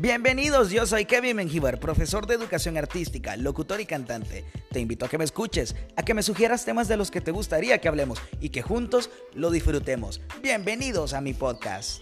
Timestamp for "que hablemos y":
7.82-8.48